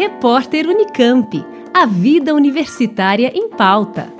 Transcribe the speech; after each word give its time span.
Repórter 0.00 0.66
Unicamp. 0.66 1.44
A 1.74 1.84
vida 1.84 2.34
universitária 2.34 3.30
em 3.34 3.50
pauta. 3.50 4.10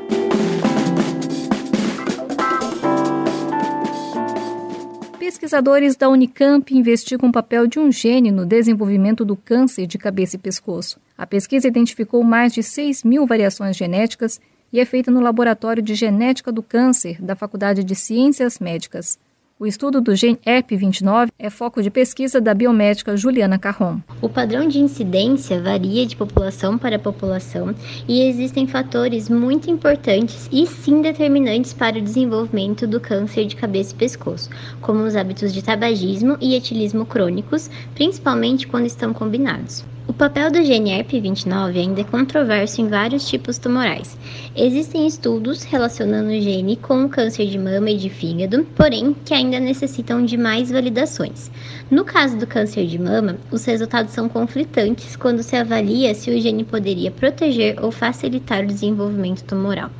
Pesquisadores 5.19 5.97
da 5.97 6.11
Unicamp 6.11 6.77
investigam 6.77 7.31
o 7.31 7.33
papel 7.33 7.67
de 7.67 7.79
um 7.79 7.91
gene 7.91 8.31
no 8.31 8.45
desenvolvimento 8.45 9.25
do 9.25 9.35
câncer 9.35 9.87
de 9.87 9.97
cabeça 9.97 10.37
e 10.37 10.39
pescoço. 10.39 11.01
A 11.17 11.27
pesquisa 11.27 11.69
identificou 11.69 12.23
mais 12.23 12.53
de 12.53 12.63
6 12.63 13.03
mil 13.03 13.27
variações 13.27 13.75
genéticas 13.75 14.39
e 14.71 14.81
é 14.81 14.85
feita 14.85 15.11
no 15.11 15.23
Laboratório 15.23 15.83
de 15.83 15.95
Genética 15.95 16.53
do 16.53 16.63
Câncer 16.63 17.17
da 17.23 17.35
Faculdade 17.35 17.83
de 17.83 17.95
Ciências 17.95 18.59
Médicas. 18.59 19.19
O 19.61 19.67
estudo 19.67 20.01
do 20.01 20.17
gene 20.17 20.39
ERP29 20.39 21.29
é 21.39 21.51
foco 21.51 21.83
de 21.83 21.91
pesquisa 21.91 22.41
da 22.41 22.55
biomédica 22.55 23.15
Juliana 23.15 23.59
Carron. 23.59 24.01
O 24.23 24.27
padrão 24.27 24.67
de 24.67 24.79
incidência 24.79 25.61
varia 25.61 26.07
de 26.07 26.17
população 26.17 26.79
para 26.79 26.99
população 26.99 27.75
e 28.09 28.23
existem 28.23 28.67
fatores 28.67 29.29
muito 29.29 29.71
importantes 29.71 30.49
e 30.51 30.67
sim 30.67 31.03
determinantes 31.03 31.75
para 31.75 31.99
o 31.99 32.01
desenvolvimento 32.01 32.87
do 32.87 32.99
câncer 32.99 33.45
de 33.45 33.55
cabeça 33.55 33.93
e 33.93 33.99
pescoço, 33.99 34.49
como 34.81 35.05
os 35.05 35.15
hábitos 35.15 35.53
de 35.53 35.61
tabagismo 35.63 36.39
e 36.41 36.55
etilismo 36.55 37.05
crônicos, 37.05 37.69
principalmente 37.95 38.67
quando 38.67 38.87
estão 38.87 39.13
combinados. 39.13 39.85
O 40.09 40.13
papel 40.13 40.51
do 40.51 40.65
gene 40.65 40.91
ERP29 40.91 41.77
ainda 41.77 42.01
é 42.01 42.05
controverso 42.05 42.81
em 42.81 42.89
vários 42.89 43.29
tipos 43.29 43.59
tumorais. 43.59 44.19
Existem 44.57 45.07
estudos 45.07 45.63
relacionando 45.63 46.31
o 46.31 46.41
gene 46.41 46.77
com 46.77 47.05
o 47.05 47.09
câncer 47.09 47.47
de 47.47 47.59
mama 47.59 47.91
e 47.91 47.97
de 47.97 48.09
fígado, 48.09 48.67
porém 48.75 49.15
que 49.25 49.35
ainda 49.35 49.61
necessitam 49.61 50.25
de 50.25 50.37
mais 50.37 50.71
validações. 50.71 51.51
No 51.91 52.05
caso 52.05 52.37
do 52.37 52.47
câncer 52.47 52.87
de 52.87 52.99
mama, 52.99 53.37
os 53.51 53.65
resultados 53.65 54.13
são 54.13 54.29
conflitantes 54.29 55.17
quando 55.17 55.43
se 55.43 55.55
avalia 55.55 56.15
se 56.15 56.31
o 56.31 56.41
gene 56.41 56.65
poderia 56.65 57.11
proteger 57.11 57.83
ou 57.83 57.93
facilitar 57.93 58.65
o 58.65 58.69
desenvolvimento 58.69 59.45
tumoral. 59.45 59.91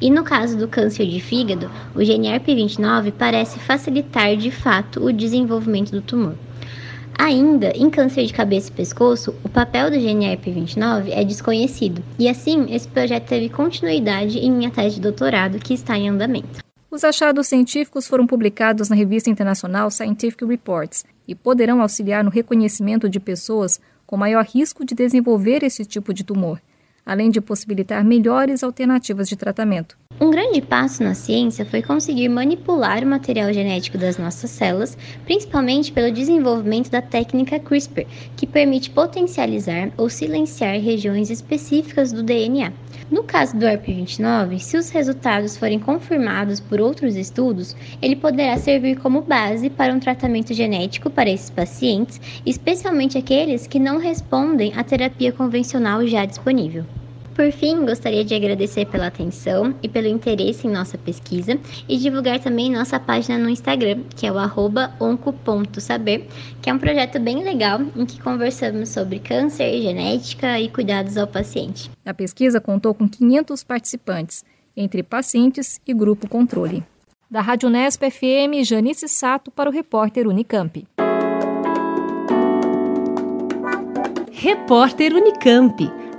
E 0.00 0.10
no 0.10 0.24
caso 0.24 0.58
do 0.58 0.68
câncer 0.68 1.06
de 1.06 1.20
fígado, 1.20 1.70
o 1.94 2.04
gene 2.04 2.28
ERP29 2.28 3.12
parece 3.16 3.58
facilitar 3.60 4.36
de 4.36 4.50
fato 4.50 5.04
o 5.04 5.12
desenvolvimento 5.12 5.92
do 5.92 6.02
tumor. 6.02 6.34
Ainda, 7.18 7.70
em 7.76 7.88
câncer 7.88 8.26
de 8.26 8.32
cabeça 8.32 8.70
e 8.70 8.72
pescoço, 8.72 9.34
o 9.44 9.48
papel 9.48 9.90
do 9.90 9.96
GNRP29 9.96 11.10
é 11.10 11.24
desconhecido, 11.24 12.02
e 12.18 12.28
assim, 12.28 12.66
esse 12.74 12.88
projeto 12.88 13.28
teve 13.28 13.48
continuidade 13.48 14.38
em 14.38 14.50
minha 14.50 14.70
tese 14.70 14.96
de 14.96 15.00
doutorado, 15.00 15.58
que 15.58 15.74
está 15.74 15.96
em 15.96 16.08
andamento. 16.08 16.62
Os 16.90 17.02
achados 17.02 17.48
científicos 17.48 18.06
foram 18.06 18.26
publicados 18.26 18.88
na 18.88 18.94
revista 18.94 19.28
internacional 19.28 19.90
Scientific 19.90 20.44
Reports 20.44 21.04
e 21.26 21.34
poderão 21.34 21.82
auxiliar 21.82 22.22
no 22.22 22.30
reconhecimento 22.30 23.08
de 23.08 23.18
pessoas 23.18 23.80
com 24.06 24.16
maior 24.16 24.44
risco 24.44 24.84
de 24.84 24.94
desenvolver 24.94 25.64
esse 25.64 25.84
tipo 25.84 26.14
de 26.14 26.22
tumor, 26.22 26.60
além 27.04 27.30
de 27.30 27.40
possibilitar 27.40 28.04
melhores 28.04 28.62
alternativas 28.62 29.28
de 29.28 29.34
tratamento. 29.34 29.96
Um 30.20 30.30
grande 30.30 30.62
passo 30.62 31.02
na 31.02 31.12
ciência 31.12 31.66
foi 31.66 31.82
conseguir 31.82 32.28
manipular 32.28 33.02
o 33.02 33.06
material 33.06 33.52
genético 33.52 33.98
das 33.98 34.16
nossas 34.16 34.48
células, 34.48 34.96
principalmente 35.24 35.90
pelo 35.90 36.12
desenvolvimento 36.12 36.88
da 36.88 37.02
técnica 37.02 37.58
CRISPR, 37.58 38.06
que 38.36 38.46
permite 38.46 38.90
potencializar 38.90 39.90
ou 39.96 40.08
silenciar 40.08 40.78
regiões 40.78 41.30
específicas 41.30 42.12
do 42.12 42.22
DNA. 42.22 42.72
No 43.10 43.24
caso 43.24 43.56
do 43.56 43.66
ERP29, 43.66 44.60
se 44.60 44.76
os 44.76 44.88
resultados 44.90 45.56
forem 45.56 45.80
confirmados 45.80 46.60
por 46.60 46.80
outros 46.80 47.16
estudos, 47.16 47.74
ele 48.00 48.14
poderá 48.14 48.56
servir 48.56 48.96
como 48.98 49.20
base 49.20 49.68
para 49.68 49.92
um 49.92 49.98
tratamento 49.98 50.54
genético 50.54 51.10
para 51.10 51.28
esses 51.28 51.50
pacientes, 51.50 52.20
especialmente 52.46 53.18
aqueles 53.18 53.66
que 53.66 53.80
não 53.80 53.98
respondem 53.98 54.72
à 54.76 54.84
terapia 54.84 55.32
convencional 55.32 56.06
já 56.06 56.24
disponível. 56.24 56.84
Por 57.34 57.50
fim, 57.50 57.84
gostaria 57.84 58.24
de 58.24 58.32
agradecer 58.32 58.86
pela 58.86 59.08
atenção 59.08 59.74
e 59.82 59.88
pelo 59.88 60.06
interesse 60.06 60.68
em 60.68 60.70
nossa 60.70 60.96
pesquisa 60.96 61.58
e 61.88 61.96
divulgar 61.96 62.38
também 62.38 62.70
nossa 62.70 63.00
página 63.00 63.36
no 63.36 63.48
Instagram, 63.50 64.02
que 64.14 64.24
é 64.24 64.30
o 64.30 64.36
onco.saber, 65.00 66.26
que 66.62 66.70
é 66.70 66.72
um 66.72 66.78
projeto 66.78 67.18
bem 67.18 67.42
legal 67.42 67.80
em 67.96 68.06
que 68.06 68.20
conversamos 68.20 68.90
sobre 68.90 69.18
câncer, 69.18 69.82
genética 69.82 70.60
e 70.60 70.68
cuidados 70.68 71.16
ao 71.16 71.26
paciente. 71.26 71.90
A 72.06 72.14
pesquisa 72.14 72.60
contou 72.60 72.94
com 72.94 73.08
500 73.08 73.64
participantes, 73.64 74.44
entre 74.76 75.02
pacientes 75.02 75.80
e 75.84 75.92
grupo 75.92 76.28
controle. 76.28 76.84
Da 77.28 77.40
Rádio 77.40 77.68
Nesp 77.68 78.10
FM, 78.10 78.62
Janice 78.64 79.08
Sato 79.08 79.50
para 79.50 79.68
o 79.68 79.72
repórter 79.72 80.28
Unicamp. 80.28 80.86
Repórter 84.30 85.14
Unicamp. 85.14 86.03